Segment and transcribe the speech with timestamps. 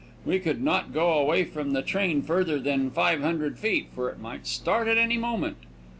[0.25, 4.19] We could not go away from the train further than five hundred feet, for it
[4.19, 5.57] might start at any moment.